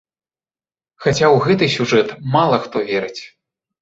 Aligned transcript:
Хаця 1.03 1.27
ў 1.33 1.37
гэты 1.45 1.65
сюжэт 1.75 2.17
мала 2.37 2.57
хто 2.67 2.77
верыць. 2.89 3.19